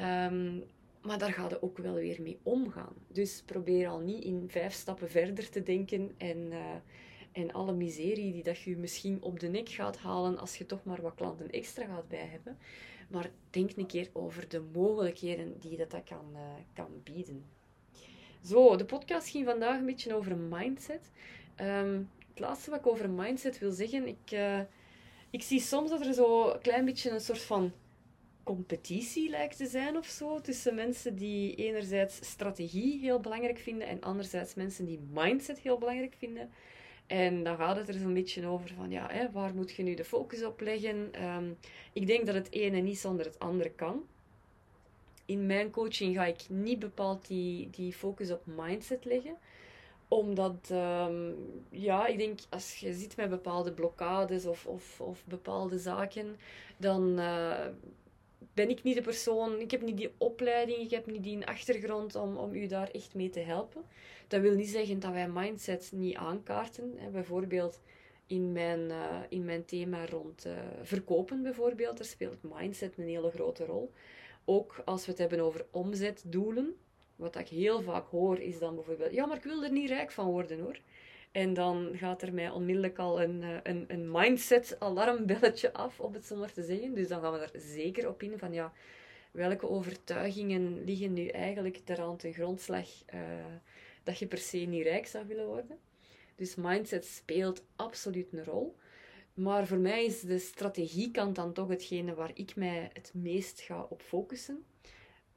Um, 0.00 0.64
maar 1.02 1.18
daar 1.18 1.32
gaat 1.32 1.50
het 1.50 1.62
ook 1.62 1.78
wel 1.78 1.94
weer 1.94 2.22
mee 2.22 2.38
omgaan. 2.42 2.94
Dus 3.08 3.42
probeer 3.46 3.88
al 3.88 4.00
niet 4.00 4.24
in 4.24 4.44
vijf 4.48 4.72
stappen 4.72 5.10
verder 5.10 5.48
te 5.48 5.62
denken 5.62 6.14
en... 6.18 6.38
Uh, 6.50 6.58
en 7.32 7.52
alle 7.52 7.72
miserie 7.72 8.32
die 8.32 8.42
dat 8.42 8.58
je 8.58 8.76
misschien 8.76 9.22
op 9.22 9.40
de 9.40 9.48
nek 9.48 9.68
gaat 9.68 9.96
halen 9.96 10.38
als 10.38 10.56
je 10.56 10.66
toch 10.66 10.84
maar 10.84 11.02
wat 11.02 11.14
klanten 11.14 11.50
extra 11.50 11.86
gaat 11.86 12.08
bij 12.08 12.28
hebben. 12.30 12.58
Maar 13.10 13.30
denk 13.50 13.76
een 13.76 13.86
keer 13.86 14.08
over 14.12 14.48
de 14.48 14.62
mogelijkheden 14.72 15.58
die 15.58 15.76
dat, 15.76 15.90
dat 15.90 16.04
kan, 16.04 16.26
uh, 16.32 16.40
kan 16.74 17.00
bieden. 17.04 17.44
Zo, 18.44 18.76
de 18.76 18.84
podcast 18.84 19.28
ging 19.28 19.44
vandaag 19.44 19.78
een 19.78 19.86
beetje 19.86 20.14
over 20.14 20.36
mindset. 20.36 21.10
Um, 21.60 22.10
het 22.28 22.38
laatste 22.38 22.70
wat 22.70 22.78
ik 22.78 22.86
over 22.86 23.10
mindset 23.10 23.58
wil 23.58 23.70
zeggen, 23.72 24.06
ik, 24.06 24.32
uh, 24.32 24.60
ik 25.30 25.42
zie 25.42 25.60
soms 25.60 25.90
dat 25.90 26.06
er 26.06 26.14
zo 26.14 26.50
een 26.50 26.60
klein 26.60 26.84
beetje 26.84 27.10
een 27.10 27.20
soort 27.20 27.42
van 27.42 27.72
competitie 28.42 29.30
lijkt 29.30 29.56
te 29.56 29.66
zijn 29.66 29.96
of 29.96 30.06
zo 30.06 30.40
tussen 30.40 30.74
mensen 30.74 31.16
die 31.16 31.54
enerzijds 31.54 32.16
strategie 32.20 33.00
heel 33.00 33.20
belangrijk 33.20 33.58
vinden 33.58 33.88
en 33.88 34.00
anderzijds 34.00 34.54
mensen 34.54 34.84
die 34.84 35.00
mindset 35.12 35.58
heel 35.58 35.78
belangrijk 35.78 36.14
vinden. 36.18 36.50
En 37.10 37.42
dan 37.42 37.56
gaat 37.56 37.76
het 37.76 37.88
er 37.88 37.94
zo'n 37.94 38.14
beetje 38.14 38.46
over 38.46 38.74
van, 38.74 38.90
ja, 38.90 39.06
hè, 39.10 39.30
waar 39.30 39.54
moet 39.54 39.70
je 39.70 39.82
nu 39.82 39.94
de 39.94 40.04
focus 40.04 40.44
op 40.44 40.60
leggen? 40.60 41.24
Um, 41.24 41.56
ik 41.92 42.06
denk 42.06 42.26
dat 42.26 42.34
het 42.34 42.52
ene 42.52 42.80
niet 42.80 42.98
zonder 42.98 43.26
het 43.26 43.38
andere 43.38 43.70
kan. 43.70 44.06
In 45.24 45.46
mijn 45.46 45.70
coaching 45.70 46.16
ga 46.16 46.24
ik 46.24 46.40
niet 46.48 46.78
bepaald 46.78 47.26
die, 47.26 47.70
die 47.70 47.92
focus 47.92 48.30
op 48.30 48.42
mindset 48.44 49.04
leggen. 49.04 49.36
Omdat, 50.08 50.68
um, 50.72 51.34
ja, 51.70 52.06
ik 52.06 52.18
denk, 52.18 52.40
als 52.48 52.76
je 52.76 52.92
zit 52.92 53.16
met 53.16 53.30
bepaalde 53.30 53.72
blokkades 53.72 54.46
of, 54.46 54.66
of, 54.66 55.00
of 55.00 55.24
bepaalde 55.24 55.78
zaken, 55.78 56.36
dan 56.76 57.18
uh, 57.18 57.66
ben 58.54 58.68
ik 58.70 58.82
niet 58.82 58.94
de 58.94 59.02
persoon, 59.02 59.60
ik 59.60 59.70
heb 59.70 59.82
niet 59.82 59.96
die 59.96 60.12
opleiding, 60.18 60.78
ik 60.78 60.90
heb 60.90 61.06
niet 61.06 61.22
die 61.22 61.46
achtergrond 61.46 62.14
om, 62.14 62.36
om 62.36 62.54
u 62.54 62.66
daar 62.66 62.90
echt 62.90 63.14
mee 63.14 63.30
te 63.30 63.40
helpen. 63.40 63.84
Dat 64.28 64.40
wil 64.40 64.54
niet 64.54 64.68
zeggen 64.68 65.00
dat 65.00 65.12
wij 65.12 65.28
mindset 65.28 65.90
niet 65.94 66.16
aankaarten. 66.16 66.94
Hè. 66.96 67.10
Bijvoorbeeld 67.10 67.80
in 68.26 68.52
mijn, 68.52 68.80
uh, 68.80 69.20
in 69.28 69.44
mijn 69.44 69.64
thema 69.64 70.06
rond 70.06 70.46
uh, 70.46 70.52
verkopen, 70.82 71.42
bijvoorbeeld, 71.42 71.96
daar 71.96 72.06
speelt 72.06 72.42
mindset 72.42 72.98
een 72.98 73.08
hele 73.08 73.30
grote 73.30 73.64
rol. 73.64 73.92
Ook 74.44 74.82
als 74.84 75.04
we 75.04 75.10
het 75.10 75.20
hebben 75.20 75.40
over 75.40 75.66
omzetdoelen. 75.70 76.76
Wat 77.16 77.36
ik 77.36 77.48
heel 77.48 77.82
vaak 77.82 78.08
hoor 78.08 78.38
is 78.38 78.58
dan 78.58 78.74
bijvoorbeeld, 78.74 79.12
ja, 79.12 79.26
maar 79.26 79.36
ik 79.36 79.42
wil 79.42 79.64
er 79.64 79.72
niet 79.72 79.88
rijk 79.88 80.10
van 80.10 80.30
worden 80.30 80.60
hoor. 80.60 80.80
En 81.32 81.54
dan 81.54 81.90
gaat 81.94 82.22
er 82.22 82.34
mij 82.34 82.50
onmiddellijk 82.50 82.98
al 82.98 83.22
een, 83.22 83.42
eh, 83.42 83.56
een, 83.62 83.84
een 83.88 84.10
mindset-alarmbelletje 84.10 85.72
af, 85.72 86.00
om 86.00 86.14
het 86.14 86.26
zo 86.26 86.36
maar 86.36 86.52
te 86.52 86.62
zeggen. 86.62 86.94
Dus 86.94 87.08
dan 87.08 87.20
gaan 87.20 87.32
we 87.32 87.38
er 87.38 87.60
zeker 87.60 88.08
op 88.08 88.22
in 88.22 88.38
van 88.38 88.52
ja, 88.52 88.72
welke 89.30 89.68
overtuigingen 89.68 90.84
liggen 90.84 91.12
nu 91.12 91.26
eigenlijk 91.26 91.80
eraan 91.84 92.16
ten 92.16 92.32
grondslag 92.32 92.88
uh, 93.14 93.20
dat 94.02 94.18
je 94.18 94.26
per 94.26 94.38
se 94.38 94.58
niet 94.58 94.82
rijk 94.82 95.06
zou 95.06 95.26
willen 95.26 95.46
worden. 95.46 95.78
Dus 96.36 96.54
mindset 96.54 97.04
speelt 97.04 97.64
absoluut 97.76 98.32
een 98.32 98.44
rol. 98.44 98.76
Maar 99.34 99.66
voor 99.66 99.78
mij 99.78 100.04
is 100.04 100.20
de 100.20 100.38
strategiekant 100.38 101.36
dan 101.36 101.52
toch 101.52 101.68
hetgene 101.68 102.14
waar 102.14 102.30
ik 102.34 102.56
mij 102.56 102.90
het 102.92 103.10
meest 103.14 103.60
ga 103.60 103.86
op 103.88 104.02
focussen. 104.02 104.64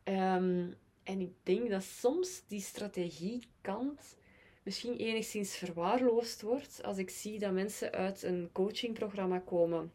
Um, 0.03 0.75
en 1.03 1.19
ik 1.19 1.31
denk 1.43 1.69
dat 1.69 1.83
soms 1.83 2.43
die 2.47 2.61
strategiekant 2.61 4.17
misschien 4.63 4.95
enigszins 4.95 5.55
verwaarloosd 5.55 6.41
wordt 6.41 6.83
als 6.83 6.97
ik 6.97 7.09
zie 7.09 7.39
dat 7.39 7.51
mensen 7.51 7.91
uit 7.91 8.23
een 8.23 8.49
coachingprogramma 8.51 9.39
komen. 9.39 9.91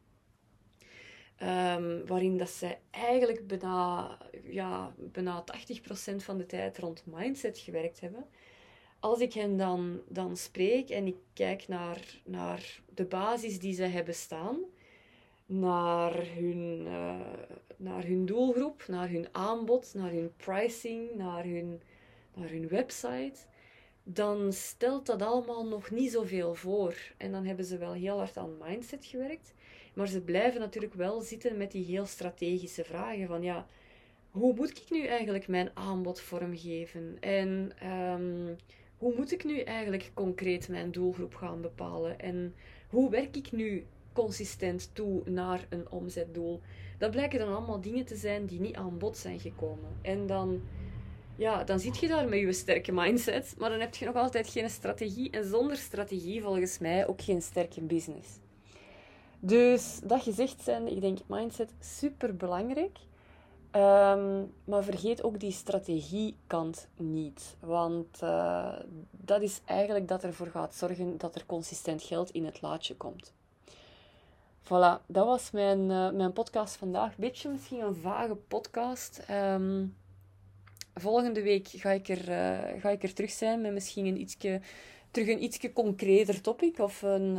Um, 1.43 2.07
waarin 2.07 2.39
dat 2.39 2.51
zij 2.51 2.79
eigenlijk 2.91 3.47
bijna, 3.47 4.19
ja, 4.45 4.95
bijna 4.97 5.45
80% 6.13 6.17
van 6.17 6.39
de 6.39 6.47
tijd 6.47 6.79
rond 6.79 7.03
mindset 7.07 7.59
gewerkt 7.59 8.01
hebben. 8.01 8.27
Als 9.01 9.21
ik 9.21 9.33
hen 9.33 9.57
dan, 9.57 10.01
dan 10.09 10.37
spreek 10.37 10.91
en 10.91 11.07
ik 11.07 11.17
kijk 11.33 11.69
naar, 11.69 12.21
naar 12.25 12.81
de 12.95 13.05
basis 13.05 13.59
die 13.59 13.75
ze 13.75 13.83
hebben 13.83 14.15
staan, 14.15 14.59
naar 15.47 16.27
hun, 16.35 16.83
uh, 16.87 17.21
naar 17.77 18.05
hun 18.05 18.27
doelgroep, 18.27 18.85
naar 18.89 19.09
hun 19.09 19.27
aanbod, 19.33 19.95
naar 19.95 20.11
hun 20.11 20.33
pricing, 20.37 21.15
naar 21.15 21.45
hun, 21.45 21.83
naar 22.35 22.49
hun 22.49 22.69
website, 22.69 23.47
dan 24.11 24.53
stelt 24.53 25.07
dat 25.07 25.23
allemaal 25.23 25.67
nog 25.67 25.91
niet 25.91 26.13
zoveel 26.13 26.55
voor. 26.55 26.95
En 27.17 27.33
dan 27.33 27.45
hebben 27.45 27.65
ze 27.65 27.79
wel 27.79 27.93
heel 27.93 28.17
hard 28.17 28.37
aan 28.37 28.57
mindset 28.59 29.05
gewerkt. 29.05 29.55
Maar 29.95 30.07
ze 30.09 30.21
blijven 30.21 30.61
natuurlijk 30.61 30.95
wel 30.95 31.21
zitten 31.21 31.57
met 31.57 31.73
die 31.73 31.85
heel 31.85 32.07
strategische 32.07 32.85
vragen 32.85 33.27
van 33.27 33.43
ja, 33.43 33.67
hoe 34.31 34.55
moet 34.55 34.71
ik 34.71 34.91
nu 34.91 35.07
eigenlijk 35.07 35.49
mijn 35.49 35.71
aanbod 35.75 36.21
vormgeven? 36.21 37.17
En 37.21 37.73
um, 37.93 38.57
hoe 38.99 39.15
moet 39.17 39.33
ik 39.33 39.45
nu 39.45 39.61
eigenlijk 39.61 40.11
concreet 40.15 40.69
mijn 40.69 40.91
doelgroep 40.91 41.35
gaan 41.35 41.61
bepalen? 41.61 42.19
En 42.19 42.55
hoe 42.89 43.11
werk 43.11 43.37
ik 43.37 43.53
nu 43.53 43.87
consistent 44.13 44.91
toe 44.93 45.31
naar 45.31 45.67
een 45.69 45.91
omzetdoel? 45.91 46.61
Dat 46.99 47.11
blijken 47.11 47.39
dan 47.39 47.55
allemaal 47.55 47.81
dingen 47.81 48.05
te 48.05 48.17
zijn 48.17 48.47
die 48.47 48.61
niet 48.61 48.75
aan 48.75 48.99
bod 48.99 49.17
zijn 49.17 49.41
gekomen. 49.41 49.99
En 50.03 50.27
dan 50.27 50.61
ja, 51.39 51.65
dan 51.65 51.81
zit 51.81 51.99
je 51.99 52.09
daar 52.09 52.29
met 52.29 52.39
je 52.39 52.53
sterke 52.53 52.93
mindset, 52.93 53.55
maar 53.59 53.71
dan 53.71 53.81
heb 53.81 53.95
je 53.95 54.05
nog 54.05 54.15
altijd 54.15 54.49
geen 54.49 54.71
strategie. 54.71 55.31
En 55.31 55.45
zonder 55.45 55.77
strategie, 55.77 56.43
volgens 56.43 56.79
mij, 56.79 57.07
ook 57.07 57.23
geen 57.23 57.43
sterke 57.43 57.81
business. 57.81 58.29
Dus 59.41 60.01
dat 60.05 60.23
gezegd 60.23 60.63
zijn, 60.63 60.89
ik 60.89 61.01
denk 61.01 61.19
mindset 61.27 61.73
super 61.81 62.37
belangrijk. 62.37 62.99
Ehm, 63.71 64.45
maar 64.65 64.85
vergeet 64.85 65.23
ook 65.23 65.41
die 65.41 65.53
strategiekant 65.53 66.89
niet. 66.97 67.57
Want 67.61 68.23
uh, 68.23 68.73
dat 69.11 69.43
is 69.43 69.61
eigenlijk 69.65 70.09
dat 70.09 70.23
ervoor 70.23 70.47
gaat 70.47 70.75
zorgen 70.75 71.19
dat 71.19 71.35
er 71.35 71.47
consistent 71.47 72.03
geld 72.03 72.31
in 72.31 72.45
het 72.45 72.61
laadje 72.61 72.97
komt. 72.97 73.33
Voilà, 74.63 75.07
dat 75.07 75.27
was 75.27 75.51
mijn, 75.51 75.91
uh, 75.91 76.11
mijn 76.11 76.33
podcast 76.33 76.77
vandaag. 76.77 77.17
Beetje 77.17 77.49
misschien 77.49 77.81
een 77.81 77.97
vage 77.97 78.35
podcast. 78.35 79.25
Um, 79.31 79.97
volgende 81.01 81.43
week 81.43 81.69
ga 81.69 81.91
ik, 81.91 82.09
er, 82.09 82.29
uh, 82.29 82.81
ga 82.81 82.91
ik 82.91 83.03
er 83.03 83.13
terug 83.13 83.31
zijn 83.31 83.61
met 83.61 83.73
misschien 83.73 84.07
een 84.07 84.21
ietsje, 84.21 84.61
terug 85.11 85.29
een 85.29 85.43
ietsje 85.43 85.73
concreter 85.73 86.41
topic. 86.41 86.79
Of 86.79 87.03
een 87.03 87.35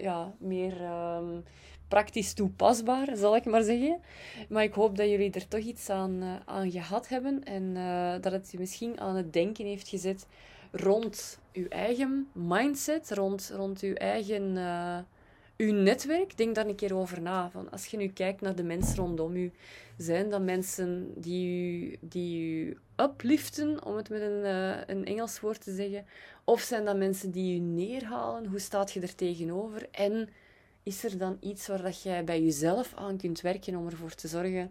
ja, 0.00 0.34
meer... 0.38 0.80
Um, 0.82 1.44
praktisch 1.88 2.32
toepasbaar, 2.32 3.16
zal 3.16 3.36
ik 3.36 3.44
maar 3.44 3.62
zeggen. 3.62 4.00
Maar 4.48 4.62
ik 4.62 4.74
hoop 4.74 4.96
dat 4.96 5.08
jullie 5.08 5.30
er 5.30 5.48
toch 5.48 5.60
iets 5.60 5.88
aan, 5.88 6.22
uh, 6.22 6.34
aan 6.44 6.70
gehad 6.70 7.08
hebben 7.08 7.44
en 7.44 7.74
dat 8.20 8.32
het 8.32 8.48
je 8.50 8.58
misschien 8.58 9.00
aan 9.00 9.16
het 9.16 9.32
denken 9.32 9.66
heeft 9.66 9.88
gezet 9.88 10.26
rond 10.72 11.38
uw 11.52 11.68
eigen 11.68 12.28
mindset, 12.32 13.10
rond, 13.10 13.52
rond 13.56 13.80
uw 13.80 13.94
eigen 13.94 14.56
uw 15.60 15.72
netwerk. 15.72 16.36
Denk 16.36 16.54
daar 16.54 16.66
een 16.66 16.74
keer 16.74 16.94
over 16.94 17.20
na. 17.20 17.50
Van 17.50 17.70
als 17.70 17.86
je 17.86 17.96
nu 17.96 18.08
kijkt 18.08 18.40
naar 18.40 18.54
de 18.54 18.62
mensen 18.62 18.96
rondom 18.96 19.36
u, 19.36 19.52
zijn 19.96 20.30
dat 20.30 20.42
mensen 20.42 21.12
die 21.16 21.46
u, 21.46 21.96
die 22.00 22.40
u 22.40 22.78
upliften, 22.96 23.84
om 23.84 23.96
het 23.96 24.08
met 24.08 24.20
een, 24.20 24.44
een 24.90 25.04
Engels 25.04 25.40
woord 25.40 25.64
te 25.64 25.74
zeggen, 25.74 26.04
of 26.44 26.60
zijn 26.60 26.84
dat 26.84 26.96
mensen 26.96 27.30
die 27.30 27.56
u 27.56 27.58
neerhalen? 27.58 28.46
Hoe 28.46 28.58
staat 28.58 28.92
je 28.92 29.00
er 29.00 29.14
tegenover? 29.14 29.88
En 29.90 30.28
is 30.82 31.04
er 31.04 31.18
dan 31.18 31.36
iets 31.40 31.66
waar 31.66 31.82
dat 31.82 32.02
jij 32.02 32.24
bij 32.24 32.42
jezelf 32.42 32.94
aan 32.94 33.16
kunt 33.16 33.40
werken 33.40 33.76
om 33.76 33.86
ervoor 33.86 34.14
te 34.14 34.28
zorgen 34.28 34.70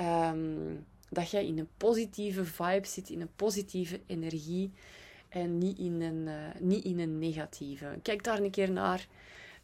um, 0.00 0.86
dat 1.08 1.30
jij 1.30 1.46
in 1.46 1.58
een 1.58 1.68
positieve 1.76 2.44
vibe 2.44 2.86
zit, 2.86 3.10
in 3.10 3.20
een 3.20 3.34
positieve 3.36 4.00
energie 4.06 4.72
en 5.28 5.58
niet 5.58 5.78
in 5.78 6.00
een, 6.00 6.26
uh, 6.26 6.34
niet 6.60 6.84
in 6.84 6.98
een 6.98 7.18
negatieve. 7.18 7.98
Kijk 8.02 8.24
daar 8.24 8.38
een 8.38 8.50
keer 8.50 8.70
naar. 8.70 9.06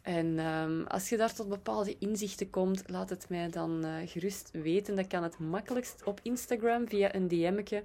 En 0.07 0.39
um, 0.39 0.85
als 0.87 1.09
je 1.09 1.17
daar 1.17 1.33
tot 1.33 1.49
bepaalde 1.49 1.95
inzichten 1.99 2.49
komt, 2.49 2.83
laat 2.85 3.09
het 3.09 3.29
mij 3.29 3.49
dan 3.49 3.85
uh, 3.85 3.91
gerust 4.05 4.49
weten. 4.51 4.95
Dat 4.95 5.07
kan 5.07 5.23
het 5.23 5.39
makkelijkst 5.39 6.03
op 6.03 6.19
Instagram 6.23 6.87
via 6.87 7.15
een 7.15 7.27
DM'tje. 7.27 7.83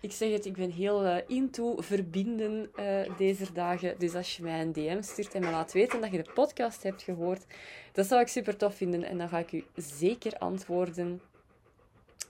Ik 0.00 0.12
zeg 0.12 0.32
het, 0.32 0.46
ik 0.46 0.52
ben 0.52 0.70
heel 0.70 1.04
uh, 1.04 1.16
into 1.26 1.76
verbinden 1.76 2.70
uh, 2.78 3.16
deze 3.16 3.52
dagen. 3.52 3.94
Dus 3.98 4.14
als 4.14 4.36
je 4.36 4.42
mij 4.42 4.60
een 4.60 4.72
DM 4.72 5.02
stuurt 5.02 5.34
en 5.34 5.40
me 5.40 5.50
laat 5.50 5.72
weten 5.72 6.00
dat 6.00 6.10
je 6.10 6.22
de 6.22 6.30
podcast 6.34 6.82
hebt 6.82 7.02
gehoord, 7.02 7.44
dat 7.92 8.06
zou 8.06 8.20
ik 8.20 8.28
super 8.28 8.56
tof 8.56 8.74
vinden. 8.74 9.02
En 9.02 9.18
dan 9.18 9.28
ga 9.28 9.38
ik 9.38 9.52
u 9.52 9.64
zeker 9.74 10.38
antwoorden. 10.38 11.20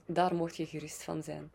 Daar 0.05 0.35
mocht 0.35 0.57
je 0.57 0.65
gerust 0.65 1.03
van 1.03 1.23
zijn. 1.23 1.51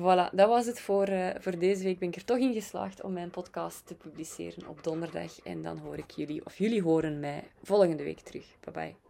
Voilà, 0.00 0.30
dat 0.32 0.48
was 0.48 0.66
het 0.66 0.80
voor, 0.80 1.08
uh, 1.08 1.28
voor 1.38 1.58
deze 1.58 1.84
week. 1.84 1.98
Ben 1.98 2.08
ik 2.08 2.16
er 2.16 2.24
toch 2.24 2.38
in 2.38 2.52
geslaagd 2.52 3.02
om 3.02 3.12
mijn 3.12 3.30
podcast 3.30 3.86
te 3.86 3.94
publiceren 3.94 4.68
op 4.68 4.84
donderdag. 4.84 5.42
En 5.42 5.62
dan 5.62 5.78
hoor 5.78 5.98
ik 5.98 6.10
jullie, 6.10 6.44
of 6.44 6.58
jullie 6.58 6.82
horen 6.82 7.20
mij 7.20 7.42
volgende 7.62 8.02
week 8.02 8.20
terug. 8.20 8.44
Bye 8.60 8.72
bye. 8.72 9.09